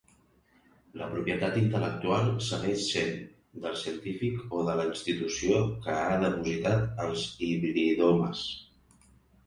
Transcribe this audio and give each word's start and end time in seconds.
La 1.01 1.09
propietat 1.11 1.59
intel·lectual 1.61 2.31
segueix 2.47 2.87
sent 2.95 3.13
del 3.67 3.77
científic 3.83 4.57
o 4.61 4.65
de 4.71 4.79
la 4.83 4.89
institució 4.95 5.63
que 5.87 6.01
ha 6.09 6.19
depositat 6.27 7.03
els 7.09 7.31
hibridomes. 7.53 8.47